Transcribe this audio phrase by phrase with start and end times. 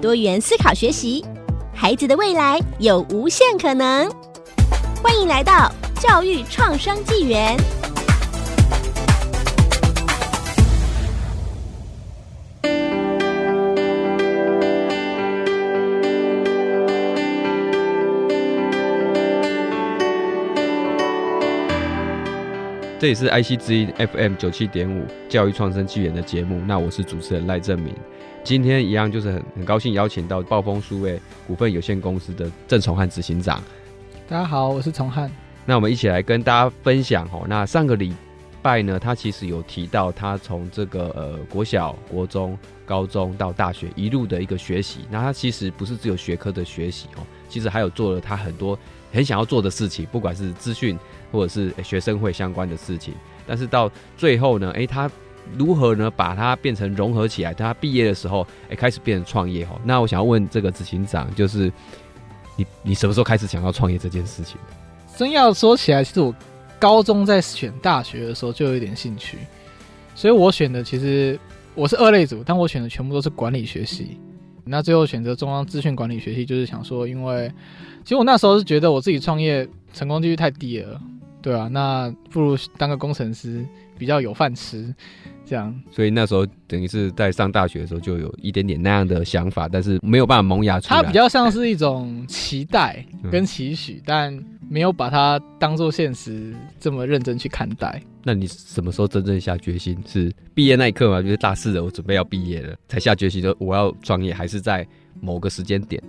[0.00, 1.24] 多元思考学习，
[1.74, 4.08] 孩子的未来有无限可能。
[5.02, 7.56] 欢迎来到教育创生纪元。
[23.00, 27.92] 这里是 IC 之音 FM 九七点五教育创生纪元的节目，那我是主持人赖正明。
[28.44, 33.62] 今天一样就是很很高兴邀请到暴风数位股份有限公司的郑崇汉执行长。
[34.26, 35.30] 大家好，我是崇汉。
[35.66, 37.44] 那我们一起来跟大家分享哦。
[37.46, 38.14] 那上个礼
[38.62, 45.00] 拜呢，他其实有提到他从这个呃国小、国中、高中到大学一路的一个学习。
[45.10, 48.78] 那他其实不是只有学科的学习哦，其实还有做了他很多
[49.12, 50.98] 很想要做的事情，不管是资讯
[51.30, 53.12] 或者是学生会相关的事情。
[53.46, 55.10] 但是到最后呢，诶，他
[55.56, 57.54] 如何呢把它变成融合起来？
[57.54, 59.80] 他毕业的时候，诶，开始变成创业哦。
[59.84, 61.72] 那我想要问这个执行长，就是。
[62.60, 64.56] 你你什么时候开始想要创业这件事情？
[65.16, 66.34] 真要说起来，其实我
[66.76, 69.38] 高中在选大学的时候就有一点兴趣，
[70.16, 71.38] 所以我选的其实
[71.76, 74.18] 我是二类组，但我选的全部都是管理学系。
[74.64, 77.48] 那最后选择中央资讯管理学系，就是想说，因为
[78.02, 81.00] 其实我那时候是觉得我自己创业成功几率太低了，
[81.40, 83.64] 对啊，那不如当个工程师
[83.98, 84.94] 比较有饭吃。
[85.44, 91.00] 这样，所以那时候等于是在上大学的时候就有一点点那样的想法，但是没有办法萌芽出来。
[91.00, 97.98] 它比较像是一种期待跟期许，嗯、但没有把它当做现实这么认真去看待。
[98.22, 99.96] 那你什么时候真正下决心？
[100.06, 101.22] 是毕业那一刻吗？
[101.22, 104.86] 就是大四了，我准备要毕业了，才下决心说我要创业，还是在
[105.18, 106.02] 某个时间点？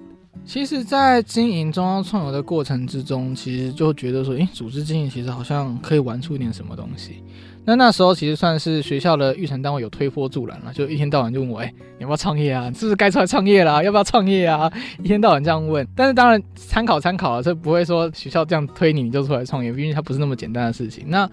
[0.44, 7.24] 其实，在经营中央创游的过程之中，其实就觉得说，诶，组织经营其实好像可以玩出一点什么东西。
[7.70, 12.68] 那那时候其实算是学校的育成单位有推波助澜了，就一天到晚就问我，哎、你要不要创业啊？
[12.68, 13.84] 你是不是该出来创业啦？
[13.84, 14.72] 要不要创业啊？
[15.04, 15.88] 一天到晚这样问。
[15.96, 21.06] 但是当然参考参考了，这不会说学校这样推你你就出来创业，毕竟它不是那么简单的事情。
[21.10, 21.30] 那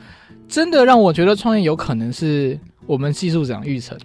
[0.47, 3.97] 真的让我觉得创业有可能是我们技术长育成。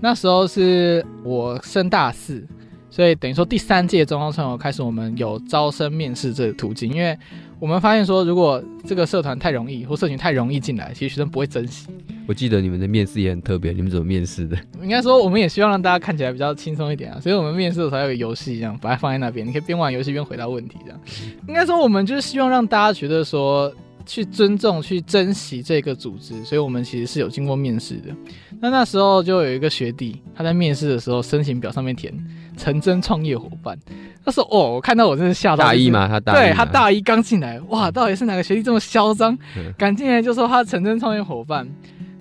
[0.00, 2.46] 那时候是我升大四，
[2.92, 7.18] 所以等于说第三届中央创投开始，我们有招生面试这个途径，因为。
[7.58, 11.86] 我们发现说，如果这个社团太容易，或社群太容易进来，其实学生不会珍惜。
[12.26, 14.58] 我记得你们的面试也很特别，你们怎么面试的？
[14.82, 21.00] 应该说，我们也希望让大家看起来比较轻松一点啊，所以我们面试的时候有个游戏，这样把它放在那边，你可以边玩游戏边回答问题，这样。
[21.46, 23.72] 应该说，我们就是希望让大家觉得说，
[24.06, 28.14] 去尊重、去珍惜这个组织，所以我们其实是有经过面试的。
[28.60, 32.12] 那那时候就有一个学弟，他在面试的时候申请表上面填
[32.56, 33.78] 成真创业伙伴。
[34.24, 39.36] 他说：“哦，我看到我真是吓到。”大一嘛，他大一对他大一刚进来，哇，到底是哪个学弟这么嚣张，
[39.76, 41.68] 敢进来就说他成真创业伙伴？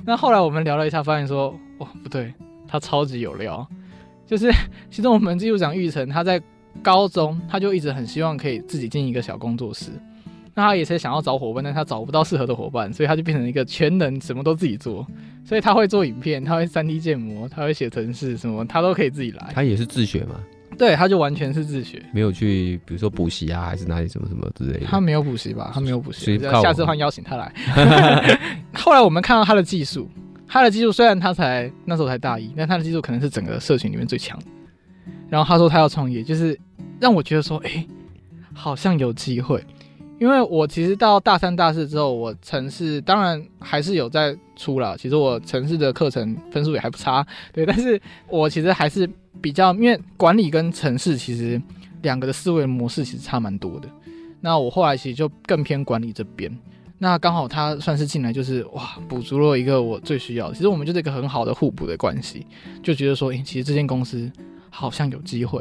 [0.03, 2.34] 那后来我们聊了一下，发现说，哇，不对，
[2.68, 3.68] 他超级有料。
[4.25, 4.52] 就是
[4.90, 6.41] 其实我们技术长玉成，他在
[6.81, 9.91] 高中他就一直很希望可以自己进一个小工作室。
[10.53, 15.06] 那他也是想要找伙伴，但他找不到适合的伙伴，所以他就变成一个全能，什么都自己做。
[15.45, 19.51] 所以他会做影片，他会 3D 建模，他会写程式，什么他都可以自己来。
[19.53, 20.35] 他也是自学吗？
[20.78, 24.85] 对，他就完全是自学，没有去，比如说补习啊，还是哪里什么什么之类的。
[24.85, 25.72] 他没有补习吧？
[25.73, 27.53] 他没有补习，下次换邀请他来。
[28.73, 30.09] 后来我们看到他的技术，
[30.47, 34.40] 他的技术虽然他才那时候才大一，但他的技术可能是整个社群里面最强。
[35.29, 36.57] 然后他说他要创业，就是
[37.00, 37.88] 让我觉得说，哎、欸，
[38.53, 39.63] 好像有机会。
[40.22, 44.96] 因为我其实到大三、大四之后，我城市当然还是有在出了。
[44.96, 47.66] 其实我城市的课程分数也还不差，对。
[47.66, 48.00] 但是
[48.30, 49.09] 我其实还是
[49.41, 51.59] 比较，因为管理跟城市其实
[52.03, 53.90] 两个的思维模式其实差蛮多的。
[54.41, 56.56] 那我后来其实就更偏管理这边。
[57.00, 60.53] 那刚好他算是进来，就是哇，补足了一个我最需要。
[60.53, 62.46] 其实我们就是一个很好的互补的关系，
[62.84, 64.32] 就觉得说，诶，其实这间公司
[64.70, 65.59] 好像有机会。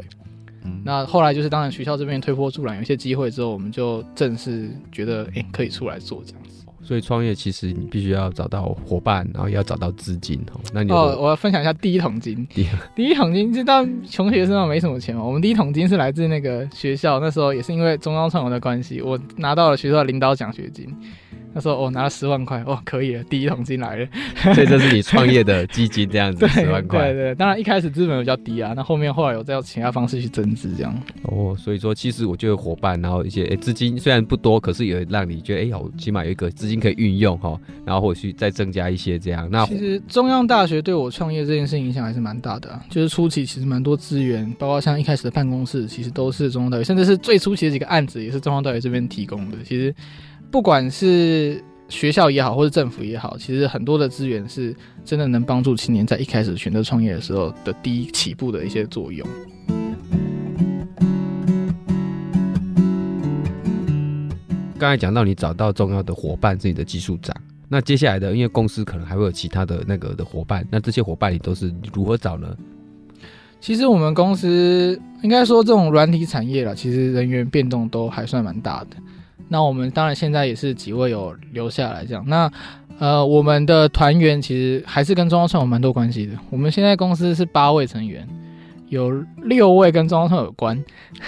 [0.63, 6.49] 嗯，那后来就是当然学校这边推波助澜，有一些机会之后，我们就正式觉得哎、欸、可以出来做这样子。
[6.83, 10.59] 所以创业其实你必须要找到伙伴，然后也要找到资金哦。
[10.73, 12.45] 那你哦，我要分享一下第一桶金。
[12.53, 15.23] 第一，第一桶金，知道穷学生没什么钱嘛。
[15.23, 20.87] 我们第一桶金是来自那个学校，那时候也是因为中央创投的关系，我拿到了学校的领导奖学金。
[21.53, 24.07] 那时候我、哦、拿了十万块，哦，可以了，第一桶金来了。
[24.53, 27.11] 所以这是你创业的基金这样子， 十万块。
[27.11, 30.97] 对对对，当然一开始资本比较低啊，那后面后来有再用其他方式去增资这样。
[31.23, 39.47] 哦，所以说其实我觉得伙伴，然后一些诶资金虽然不多，可是也让你觉得哎，好，起码有一个资金可以运用哈，然后或许再增加一些这样。
[39.51, 49.57] 那其实中央大学对我创业这件事影响还是蛮大的啊，就是初期其实蛮多资源，包括像一开始的办公室，其实都是中央大学，甚至是最初期的几个案子也是中央大学这边提供的。
[49.63, 49.93] 其实
[50.51, 54.75] 不管是学校也好，或者政府也好，其实很多的资源是
[55.05, 59.25] 真的能帮助青年在一开始选择创业的时候的第一起步的一些作用。
[64.77, 67.33] 刚才讲到你找到重要的伙伴是你的技术长，
[67.69, 72.53] 那接下来的因为公司可能还会有其他的那个的伙伴，那这些伙伴你都是如何找呢？
[73.61, 78.97] 其实我们公司应该说这种软体产业啦，其实人员变动都还算蛮大的。
[79.51, 82.23] 那我们当然现在也是几位有留下来这样。
[82.25, 82.49] 那
[82.99, 86.33] 呃，我们的团员其实还是跟中央创有蛮多关系的。
[86.49, 88.25] 我们现在公司是八位成员，
[88.91, 90.81] 有六位跟中央创有关。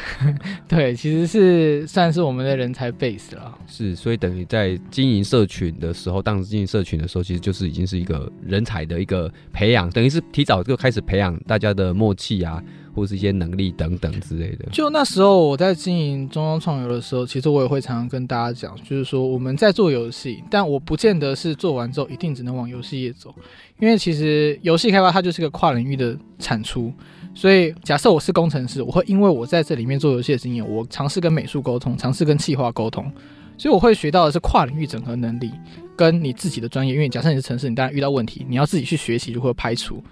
[0.69, 3.57] 对，其实是算是我们的人才 base 了。
[3.65, 12.61] 是，所以等于在经营社群的时候，当时经营社群的时候，其实就是已经是一个人才的一个培养，等于是提早就开始培养大家的默契啊。
[12.95, 14.67] 或是一些能力等等之类的。
[14.71, 23.33] 就那时候我在经营中央创游的时候，其实我也会常常跟大家讲，就是说我们在做游戏，但我不见得是做完之后一定只能往游戏业走，
[23.79, 26.93] 因为其实游戏开发它就是个跨领域的产出。
[27.35, 33.11] 所以假设我是工程师，我会因为我在这里面做游戏的经验，我尝试跟美术沟通，尝试跟企划沟通，
[33.57, 35.51] 所以我会学到的是跨领域整合能力，
[35.95, 36.93] 跟你自己的专业。
[36.93, 40.03] 因为假设你是城市，你当然遇到问题，你要自己去学习如何排除，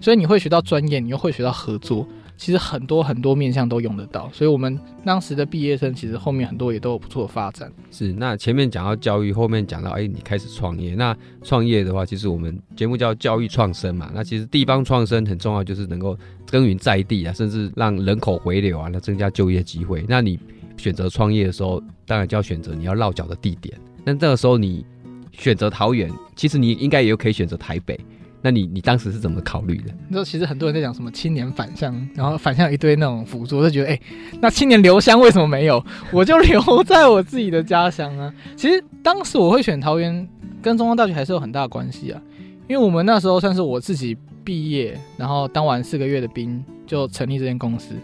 [0.00, 2.06] 所以你会学到专业，你又会学到合作。
[2.36, 7.72] 其实很多很多面向都用得到，所以我们当时的毕业生其实后面很多也都有不错的发展。
[7.90, 10.94] 是，那前面讲到教育，后面讲到哎，你开始创业。
[10.94, 14.10] 那创业的话，其实我们节目叫教育创生嘛。
[14.14, 16.16] 那其实地方创生很重要，就是能够
[16.50, 20.04] 耕耘在地啊，甚至让人口回流啊，那增加就业机会。
[20.06, 20.38] 那你
[20.76, 23.74] 选择创业的时候，当然就要选择你要落脚的地点。
[24.04, 24.84] 那这个时候你
[25.32, 27.98] 选择桃园，其实你应该也可以选择台北。
[28.46, 29.92] 那你你当时是怎么考虑的？
[30.06, 34.00] 你说其实很多人在讲什么青年返乡，然后返乡一堆那种辅助，我就觉得哎、
[34.40, 35.84] 那青年留乡为什么没有？
[36.12, 38.32] 我就留在我自己的家乡啊。
[38.54, 40.28] 其实当时我会选桃园，
[40.62, 42.22] 跟中央大学还是有很大关系啊。
[42.68, 47.96] 因为我们那时候算是我自己毕业，然后当完四个月的兵就成立这间公司。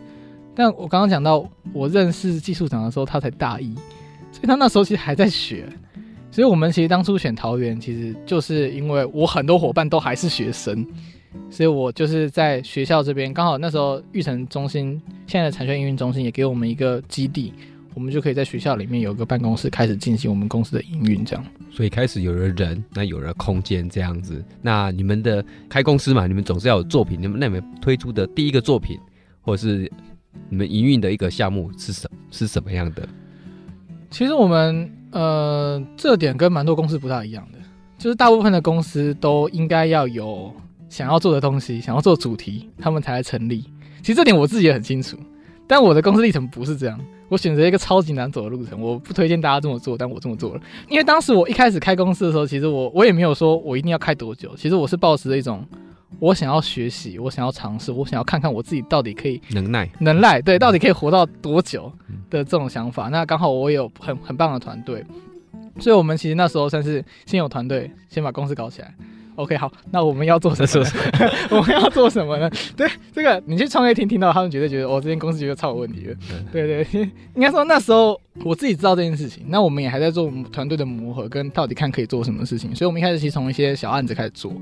[0.57, 3.73] 但我刚刚讲到我认识技术长的时候，他才大一，
[4.33, 5.69] 所以他那时候其实还在学。
[6.33, 10.85] 所以，我们其实当初选桃园，其实就是因为我很多伙伴都还是学生，
[11.51, 17.53] 所以我就是在学校这边，刚好那时候育成中心现在的产学营运中心也给我们一个基地，
[17.93, 21.45] 我们就可以在学校里面有一个办公室，开始进行我们公司的营运，这样。
[21.71, 24.43] 所以开始有了人，那有了空间这样子。
[24.63, 28.99] 那你们的开公司嘛，你们总是要有作品，你们那你们推出的第一个作品，
[29.43, 29.93] 或者是
[30.49, 33.07] 你们营运的一个项目是什是什么样的？
[34.11, 34.91] 其实我们。
[35.13, 37.59] 呃，这点跟蛮多公司不大一样的，
[37.97, 40.53] 就是大部分的公司都应该要有
[40.89, 43.65] 想要做的东西，想要做主题，他们才来成立。
[44.01, 45.17] 其实这点我自己也很清楚，
[45.67, 46.99] 但我的公司历程不是这样。
[47.29, 50.61] 我选择一个超级难走的路程，我不推荐大家这么做，但我这么做了。
[50.89, 55.65] 因为当时我一开始开公司的时候，其实我我也没有说我一定要开多久，其实我是抱持着一种。
[56.19, 61.93] 我想要学习，我想要尝试，我想要看看我自己到底可以能耐能耐，对，到底可以活到多久
[62.31, 63.09] 的这种想法。
[63.09, 65.05] 那刚好我有很很棒的团队，
[65.81, 68.95] 所以我们其实那时候算是先有团队，先把公司搞起来。
[69.35, 70.87] OK，好，那我们要做什么？
[71.51, 72.51] 我们要做什么呢？
[72.77, 76.15] 对，这个你去创业厅听到，他们绝对觉得哦，这间公司绝对超有问题的。
[76.53, 76.87] 对对，
[77.35, 82.77] 应该说那时候我自己知道这件事情，那我们也还在做团队的磨合，跟到底看可以做什么事情。
[82.77, 84.53] 所以我们一开始其实从一些小案子开始做。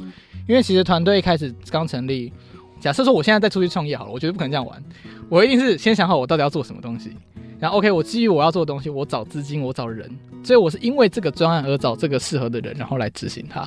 [0.50, 2.33] 因为其实团队一开始刚成立，
[2.80, 4.83] 假设说我现在再出去创业好了，我绝对不可能这样玩。
[5.28, 7.12] 我一定是先想好我到底要做什么东西，
[7.61, 10.11] 然后 OK，我基于我要做的东西，我找资金，我找人，
[10.42, 13.64] 所以我是因为这个专案而找这个适合的人，然后来执行它。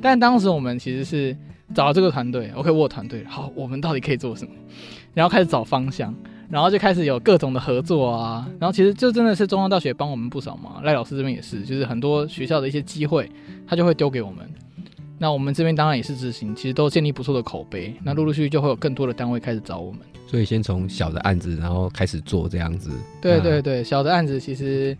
[0.00, 1.36] 但当时我们其实是
[1.74, 4.52] 找了这个团队，OK，我有团队，好，我们到底可以做什么？
[5.12, 6.14] 然后开始找方向，
[6.48, 8.48] 然后就开始有各种的合作啊。
[8.58, 13.30] 然后其实就真的是中央大学帮我们不少忙，赖老师这边也是，就是很多学校的一些机会，
[13.66, 14.48] 他就会丢给我们。
[15.22, 17.94] 那我们这边当然也是执行，其实都建立不错的口碑。
[18.02, 22.90] 那陆陆续续就会有更多的单位开始找我们，所以先从小的案子，然后开始做这样子。
[23.20, 24.98] 对对对，小的案子其实，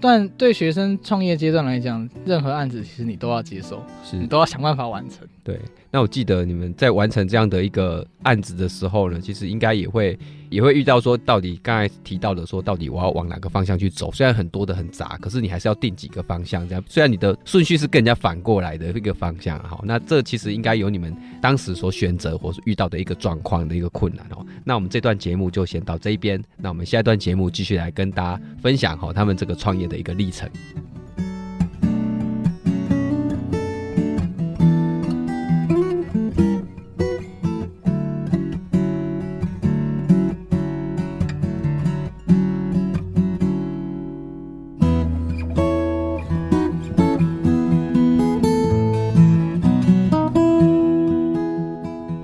[0.00, 5.28] 但对学生创业阶段来讲，任何案子其实你都要接受，是你都要想办法完成。
[5.44, 5.60] 对，
[5.90, 10.18] 那我记得你们在完成这样的一个案子的时候呢，其实应该也会
[10.50, 14.10] 也会遇到说，到底刚才提到的说，到底我要往哪个方向去走？
[14.12, 16.66] 虽然很多的很杂，可是你还是要定几个方向。
[16.68, 24.44] 这样，虽然你的顺序是跟人家反过来的一个方向，好，那这其实应该有你们当时所选择或是遇到的一个状况的一个困难哦。
[24.64, 30.48] 那我们这段节目就先到这一边，那我们下一段节目继续来跟大家分享哈他们这个创业的一个历程。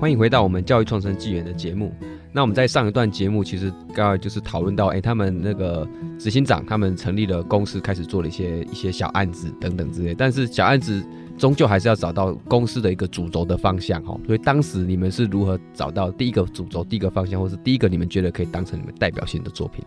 [0.05, 1.91] 欢迎回到我们教育创生纪元的节目。
[2.31, 5.87] 那我们在上一段节目，其实刚刚就是讨论到，哎，他们那个
[6.19, 10.13] 执行长他们成立了公司，开始做了一些一些小案子等等之类。
[10.13, 11.03] 但是小案子
[11.39, 14.15] 终究还是要找到公司的一个主轴的方向哈。
[14.27, 19.83] 所以当时你们是如何找到第一个主轴、第一个方向，或是第一个你们觉得可以当成你们代表性的作品？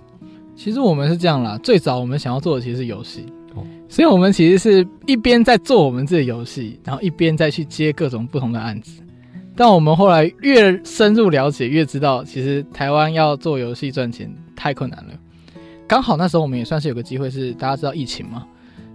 [0.57, 9.01] 其实我们是这样啦，最早我们想要做的其实是游戏，哦，所以我们其实是一边在做我们自己的游戏，然后一边再去接各种不同的案子。
[9.59, 15.15] 但我们后来越深入了解，越知道其实台湾要做游戏赚钱太困难了。
[15.89, 18.47] 刚好那时候我们也算是有个机会，是大家知道疫情嘛？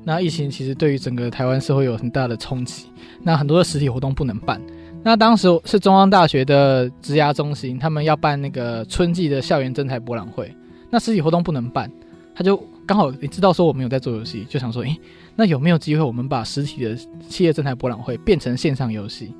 [0.05, 2.85] 那疫情其实对于整个台湾社会有很大的冲击，
[3.21, 4.61] 那很多的实体活动不能办。
[5.03, 10.55] 那当时是中央大学的职涯中心，他们要办那个春季的校园征才博览会，
[10.89, 11.91] 那实体活动不能办，
[12.33, 12.55] 他就
[12.87, 14.97] 刚好你知道说我们有在做游戏，就想说，诶，
[15.35, 16.95] 那有没有机会我们把实体的
[17.27, 19.33] 企业征才博览会变成线上游戏？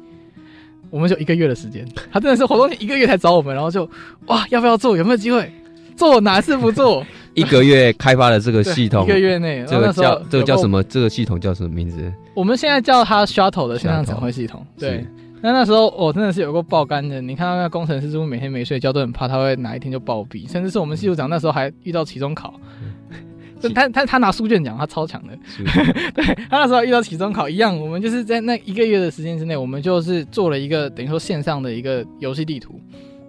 [0.94, 3.90] 我们就一个月的时间，他真的是活动一个月才找我们，然后就
[4.28, 4.96] 哇，要不要做？
[4.96, 5.52] 有没有机会
[5.98, 6.22] 做？
[6.22, 7.04] 哪次不做？
[7.34, 10.84] 一个月开发了这个系统，一个月内，这个叫这个叫什么？
[10.84, 12.14] 这个系统叫什么名字？
[12.36, 14.64] 我们现在叫它 Shuttle 的线上展会系统。
[14.78, 15.04] 对，
[15.42, 22.54] 那那时候我真的是有过爆肝的，你看到那工程师是不是每天没睡觉，都很怕他会哪一天就暴毙，甚至是我们系组长那时候还遇到期中考。
[23.70, 25.38] 他他他拿书卷奖，他超强的。
[26.14, 32.80] 对，他那时候遇到期中考一样，我们就是在那一个月的时间之内，我们就是做了一个等于说线上的一个游戏地图，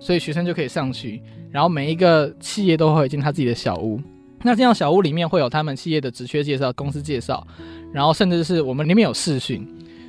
[0.00, 4.00] 所以学生就可以上去，然后每一个企业都会进他自己的小屋。
[4.42, 7.46] 那这样小屋里面会有他们企业的职缺介绍、公司介绍，
[7.92, 9.66] 然后甚至是我们里面有视讯，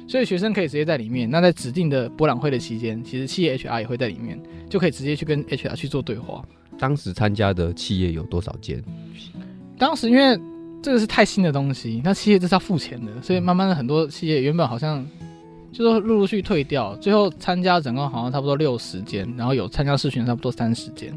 [0.10, 1.30] 所以学生可以直接在里面。
[1.30, 4.38] 那在指定的博览会的期间，其实企业 HR 也会在里面，
[4.70, 6.44] 就可以直接去跟 HR 去做对话。
[6.78, 8.84] 当时参加的企业有多少间？
[9.78, 10.40] 当时因为
[10.82, 15.06] 这个是太新的东西，那企业这是要付钱的，所以慢慢的很多企业原本好像
[15.72, 21.12] 就是陆陆续退掉，最后参加整个好像差不多六十间，然后有参加试训差不多三十间，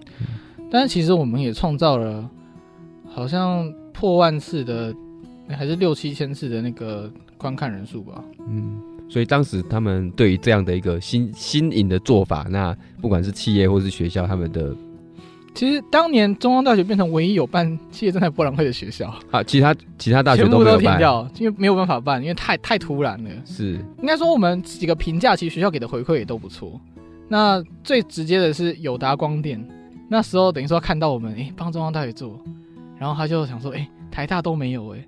[0.71, 2.29] 但是其实我们也创造了
[3.07, 4.95] 好像破万次的，
[5.51, 8.25] 还是六七千次的那个观看人数吧。
[8.49, 14.75] 嗯，所以当时他们对于这样的一个新新颖的做法，那不管是企业或是学校，他们的。
[15.59, 23.31] 其实当年中央大学变成唯一有办企业征才博览会的学校啊，其他其他大学都全部都停掉，因为没有办法办，因为太太突然了。
[23.45, 26.81] 是，应该说我们几个评价，其实学校给的回馈也都不错。
[27.27, 29.61] 那最直接的是友达光电，
[30.09, 32.39] 那时候等于说看到我们哎帮中央大学做，
[32.97, 35.05] 然后他就想说哎台大都没有哎。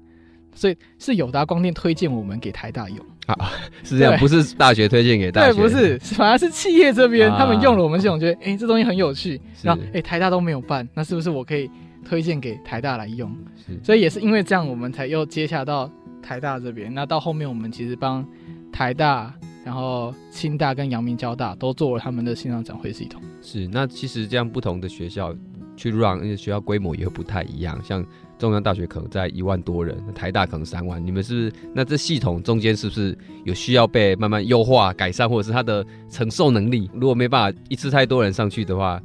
[0.54, 3.52] 所以是友达光电推荐我们给台大用啊，
[3.84, 11.70] 是这样，不是大学推荐给大学，对，不是，反而是企业这边、啊、他们用了我们系统，觉得哎、欸，这东西很有趣，然后哎、欸，台大都没有办，那是不是我可以
[12.04, 13.34] 推荐给台大来用？
[13.82, 15.88] 所以也是因为这样，我们才又接洽到
[16.20, 16.92] 台大这边。
[16.92, 18.26] 那到后面，我们其实帮
[18.72, 19.32] 台大、
[19.64, 23.22] 然后清大跟阳明交大都做了他们的线上展会系统。
[23.40, 25.32] 是，那其实这样不同的学校
[25.76, 28.04] 去 run，因为学校规模也会不太一样，像。
[28.40, 31.04] 中央大学可能在一万多人，台大可能三万。
[31.04, 31.52] 你们是不是？
[31.74, 36.90] 那这系统中间是不是有需要被慢慢优化、改善，或者是它的承受能力？
[36.94, 39.00] 如果没办法一次太多人上去的话，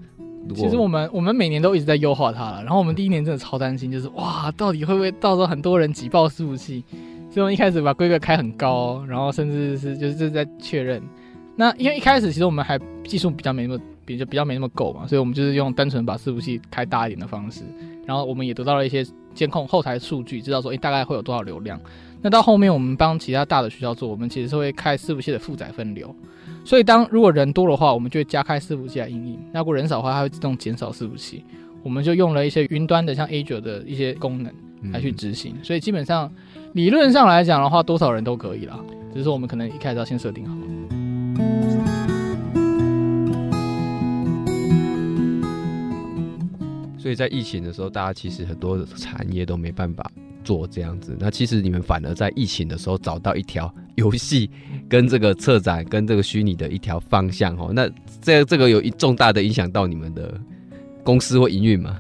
[0.56, 2.64] 其实我们我们每年都一直在优化它了。
[2.64, 6.84] 然后我们第一年真的超担心，就是哇，到底会不会到时候很多人挤爆伺服器？
[7.30, 11.04] 所以我们一开始把规格开很高，然后甚至是就是在确认。
[11.58, 17.64] 那因为一开始其实我们还技术比较没那么比就比较没那么够嘛，所以我们就是用单纯把伺服器开大一点的方式。
[18.06, 19.06] 然后我们也得到了一些。
[19.36, 21.78] 监控后台数据，知道说，诶，大概会有多少流量。
[22.22, 26.16] 那到后面，我们帮其他大的学校做，我们其实是会开伺服器的负载分流。
[26.64, 31.44] 所以，当如果人多的话，我们就会加开伺服器来应用；那如果人少的话，它会自动减少伺服器。
[31.84, 34.54] 我们就用了一些云端的，像 Azure 的一些功能
[34.94, 35.54] 来去执行。
[35.62, 36.32] 所以，基本上
[36.72, 38.80] 理论上来讲的话，多少人都可以啦。
[39.12, 40.56] 只是说我们可能一开始要先设定好。
[47.06, 50.12] 所以在疫情的时候，大家其实很多的产业都没办法
[50.44, 51.16] 做这样子。
[51.20, 54.50] 那其实你们反而在疫情的时候找到一条 游戏
[54.90, 57.72] 跟这个策展跟这个虚拟的一条方向哦。
[57.72, 57.88] 那
[58.20, 60.34] 这这个有一重大的影响到你们的
[61.04, 61.96] 公司或营运吗？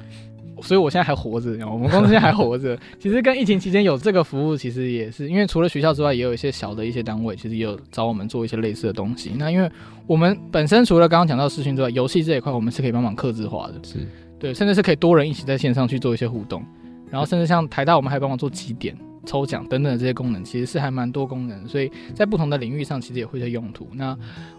[0.63, 2.75] 所以我现在还活着，我们公司现在还活着。
[2.97, 9.33] 其实跟疫情期间有这个服务，其实也是因为除了学校之外，也有一些小的一些单位，其实也有找我们做一些类似的东西。
[9.37, 9.69] 那因为
[10.07, 13.99] 我们本身除了刚刚讲到视讯之外，游戏这一块我们是可以帮忙克制化的，是
[14.39, 16.63] 对，甚至是可以多人一起在线上去做一些互动。
[17.09, 18.95] 然后甚至像台大，我们还帮忙做集点。
[19.27, 23.87] 抽奖等等的这些功能，其实是还蛮多功能，所以在不同的领域上，其实也会有用途。
[23.93, 24.15] 那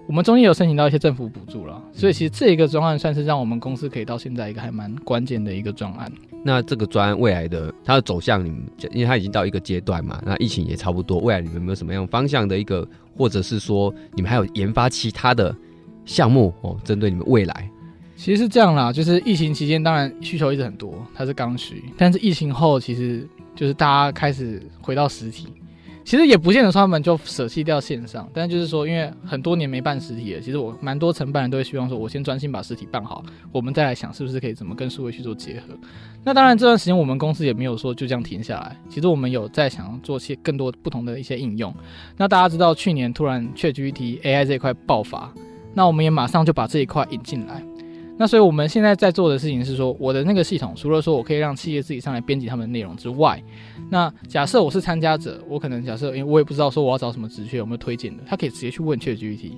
[0.08, 6.10] 我们中间有申请到一些政府补助了，所以其实这一个专案算是让我们公司可以到现在一个还蛮关键的一个专案。
[6.42, 12.84] 那这个专案未来的它的走向，你们因为它已经到一个阶段嘛，那疫情也差不多，未来你们有没有什么样方向的一个，
[13.16, 15.54] 或者是说你们还有研发其他的
[16.04, 17.70] 项目哦，针对你们未来？
[18.16, 23.28] 其实是这样啦，就是疫情期间当然需求一直很多，它是刚需，但是疫情后其实。
[23.56, 25.48] 就是大家开始回到实体，
[26.04, 35.68] 其实也不见得说他们就舍弃掉线上，但就是说，因为很多年没办实体了，其实我蛮多承办人都会希望说，我先专心把实体办好，我们再来想是不是可以怎么跟数位去做结合。
[36.22, 41.74] 那当然这段时间我们公司也没有说就这样停下来，其实我们有在想做些更多不同的一些应用。
[42.18, 45.32] 那大家知道去年突然 ChatGPT AI 这一块爆发，
[45.72, 47.64] 那我们也马上就把这一块引进来。
[48.18, 53.42] 那所以我们现在在做的事情是说，我的那个系统除了说我可以让企业自己上来编辑他们的内容之外，
[53.90, 59.52] 那假设我是参加者，我可能假设，因为我也不知道说我要找什么职缺，有没有推荐的，他可以直接去问 ChatGPT，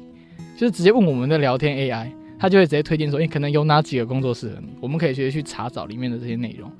[0.56, 6.70] 就是直接问我们的聊天 AI，他就会直接推荐说，诶，可能有哪几个工作室，我们可以直接去查找里面的这些内容。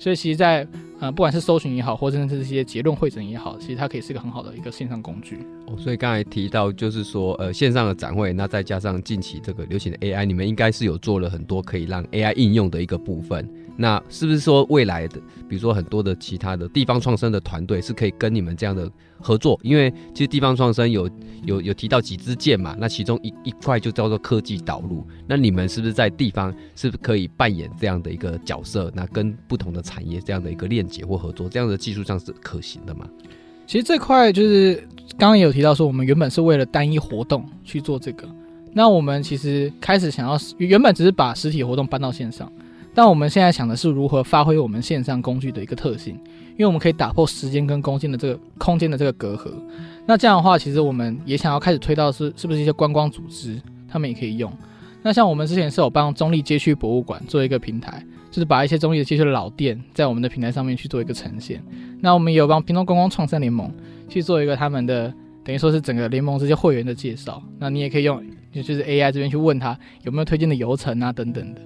[0.00, 5.40] 所以其实在，在呃，不管是搜寻也好，或者是一些结论会诊也好，其实它可以是一个很好的一个线上工具。
[5.66, 13.46] 哦，所以刚才提到就是说，呃，线上的展会，那再加上近期这个流行的 AI，你们应该是有做了很多可以让 AI 应用的一个部分。
[13.76, 19.58] 那是不是说未来的，比如说很多的其他的地方创生的团队是可以跟你们这样的合作？
[19.62, 21.08] 因为其实地方创生有
[21.44, 25.06] 有有提到几支箭嘛，那其中一一块就叫做科技导入。
[25.26, 28.90] 那你们是不是在地方是不是可以扮演这样的一个角色？
[28.94, 33.06] 那跟不同的产业这样的一个链接或合作，这样的技术上是可行的吗？
[33.66, 34.74] 其实这块就是
[35.16, 38.28] 刚刚也有提到说，我们原本是为了单一活动去做这个，
[38.72, 42.50] 那我们其实开始想要原本只是把实体活动搬到线上。
[42.94, 46.14] 但我们现在想的是如何发挥我们线上工具的一个特性，
[46.52, 49.50] 因为我们可以打破时间跟空间的这个空间的这个隔阂。
[50.06, 54.52] 那这样的话，其实我们也想要开始推到是是不是一些观光组织，他们也可以用。
[55.02, 61.62] 那像我们之前是有帮中立街区博物馆做一个平台，就是把一些中立的街区的老店在我们的平台上面去做一个呈现。
[62.00, 63.72] 那我们也有帮屏东观光创生联盟
[64.08, 67.42] 去做一个他们的等于说是整个联盟这些会员的介绍。
[67.58, 71.60] 那你也可以用就是 AI 这边去问他有没有推荐的游程啊等等的。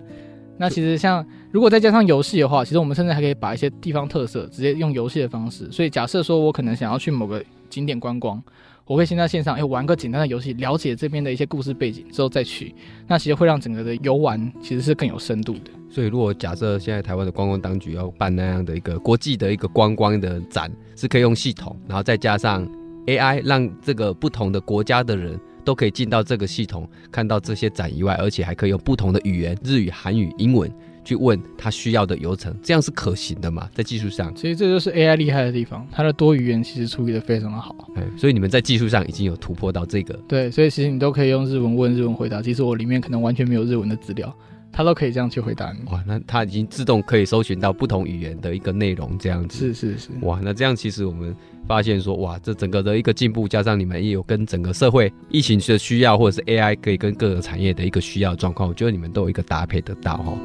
[0.57, 5.71] 那其实像如果再加上游戏的话，其实我们甚至还可以把一些地方特色直接用游戏的方式。
[5.73, 8.40] 所以假设说我可能想要去某个景点观光，
[8.87, 12.75] 我会先在线上哎玩个简单的游戏，了解这边的一些故事背景之后再去。
[13.09, 15.71] 那其实会让整个的游玩其实是更有深度的。
[15.90, 22.64] 所以如果假设现在台湾的观光当局要办那样的一个国际的一个观光的展，是可以用系统，然后再加上
[23.07, 25.38] AI，让这个不同的国家的人。
[25.64, 30.70] 都可以进到这个系统，看到这些展以外，而且还可以用不同的语言，日语、韩语、英文
[31.05, 33.68] 去问他需要的流程，这样是可行的嘛？
[33.74, 37.74] 在技术上，其实这就是 AI 厉害的地方，它的多语言其实处理得非常的好。
[37.96, 40.14] 哎，所以你们在技术上已经有突破到这个。
[40.29, 44.35] 对，所以其实你都可以用日文问日文回答，其实我里面可能完全没有日文的资料。
[44.75, 45.79] 他都可以这样去回答你。
[45.93, 49.73] 哇，那他已经自动可以搜寻到不同语言的一个内容，这样子。
[49.73, 50.09] 是是是。
[50.23, 51.35] 哇，那这样其实我们
[51.69, 60.37] 发现说，哇，这整个的一个进步，加上你们也有跟整个社会疫情的需要，或者是 AI 可以跟各个产业的一个需要状况，我觉得你们都有一个搭配得到哈。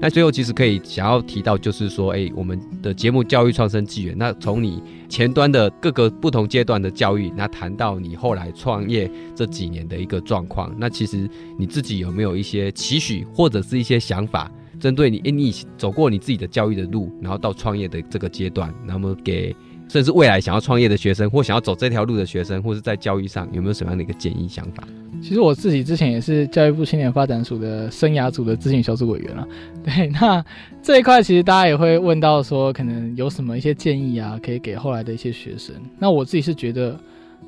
[0.00, 19.54] 那最后其实可以想要提到，就是说，哎，我们的节目教育创生纪元，那从你前端的各个不同阶段的教育，那谈到你后来创业这几年的一个状况，那其实你自己有没有一些期许或者是一些想法，针对你，哎，你走过你自己的教育的路，然后到创业的这个阶段，那么给
[19.88, 24.86] 甚至未来想要创业的学生，或想要走这条路的学生，或是在教育上有没有什么样的一个建议想法？
[25.20, 29.46] 其实我自己之前也是教育部青年发展署的生涯组的咨询小组委员了。
[29.84, 30.44] 对，那
[30.82, 35.74] 这一块其实大家也会问到说，可能有什么一些建议啊，可以给后来的一些学生。
[35.98, 36.98] 那我自己是觉得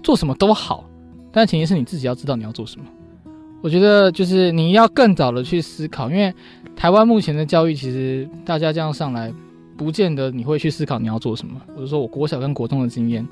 [0.03, 0.85] 做什么都好，
[1.33, 2.87] 但前提是你自己要知道你要做什么。
[3.63, 6.33] 我觉得就是你要更早的去思考，因为
[6.75, 9.33] 台湾目前的教育其实大家这样上来，
[9.77, 11.61] 不见得你会去思考你要做什么。
[11.77, 13.27] 我就说我国小跟国中的经验，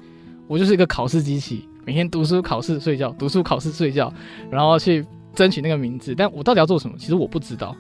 [0.47, 1.65] 我就是一个考试机器。
[1.89, 4.13] 每天读书考试睡觉，读书考试睡觉，
[4.51, 5.03] 然后去
[5.35, 6.15] 争取那个名字。
[6.15, 6.95] 但我到底要做什么？
[6.99, 7.75] 其实我不知道。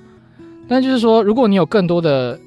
[0.66, 2.40] 但就是说，如果你有更多的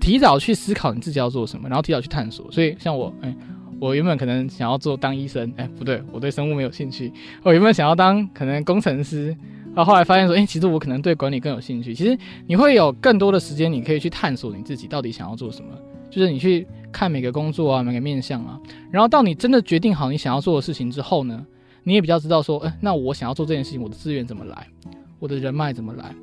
[0.00, 3.32] 提早去思考你自己要做什么，然后提早去探索，所以像我，哎，
[3.78, 7.12] 我原本可能想要做当医生，哎，不对，我对生物没有兴趣。
[7.44, 9.28] 我原本想要当可能工程师，
[9.76, 11.94] 然后后来发现说，哎，其实我可能对管理更有兴趣。
[11.94, 15.68] 其实你会有更多的时间，你可以去探索你自己到底想要做什么。
[16.10, 18.58] 就是你去看每个工作啊，每个面向啊，
[18.90, 21.46] 然后到你真的决定好你想要做的事情之后呢，
[21.84, 24.66] 你也比较知道说，哎，那我想要做这件事情，我的资源怎么来，
[25.18, 26.14] 我的人脉怎么来，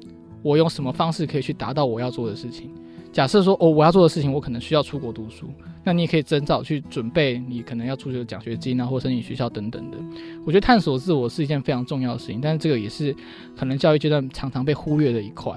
[0.42, 2.70] 我用什么方式可以去达到我要做的事情。
[3.14, 5.48] 假设说，哦，我要做的事情，我可能需要出国读书，
[5.86, 9.98] 那你也可以尽早去准备，你可能要出去的奖学金啊，或申请学校等等的。
[10.46, 13.16] 我觉得探索自我是一件非常重要的事情，但是这个也是
[13.56, 15.54] 可能教育阶段常常被忽略的一块。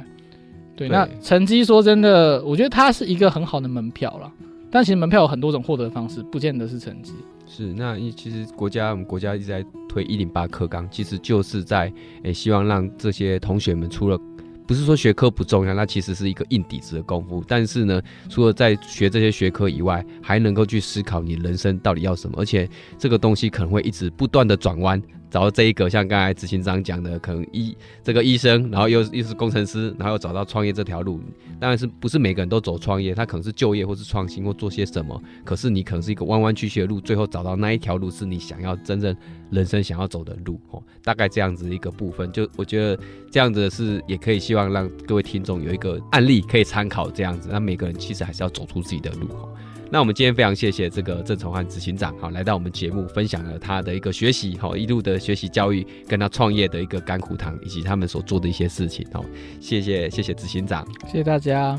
[0.76, 4.32] 对，那成绩说真的，我觉得它是一个很好的门票了。
[4.70, 7.12] 但其实门票有很多种获得方式，不见得是成绩。
[7.46, 14.18] 是，那其实国家我们国家一直在推一零八课纲，其实就是在诶、希望让这些同学们除了。
[14.66, 17.42] 不是说学科不重要，那其实是一个硬底子的功夫。
[17.48, 25.02] 但是呢，除了在学这些学科以外，还能够去思考你人生到底要什么，而且这个东西可能会一直不断的转弯。
[25.30, 31.20] 找到这一个，像刚才执行长讲的，可能医这个医生，然后又又是工程师，然后又找到创业这条路。
[31.60, 35.20] 当然是不是每个人都走创业，他可能是就业或是创新或做些什么。
[35.44, 39.14] 可是你可能是一个弯弯曲曲的路，最后找到那一条路是你想要真正
[39.50, 40.60] 人生想要走的路。
[40.70, 47.10] 哦，大概这样子一个部分，就我觉得这样子是也可以希望让各位听众有一个案例可以参考。
[47.10, 49.28] 这样子，那每个人其实还是要走出自己的路。
[49.90, 59.24] 那我们今天非常谢谢这个郑崇汉执行长，好来到我们节目，分享了他的一个学习，好一路的学习教育，跟他创业的一个甘苦堂，以及他们所做的一些事情，好，
[59.60, 61.78] 谢谢谢谢执行长，谢谢大家。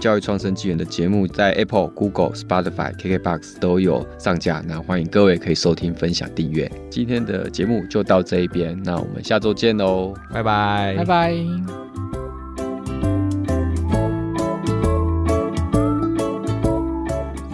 [0.00, 6.70] 教育创生纪元的节目在 Apple、Google、Spotify、KKBox 都有上架，那欢迎各位可以收听、分享、订阅。
[6.90, 12.03] 今天的节目就到这一边，那我们下周见喽，拜拜，拜拜。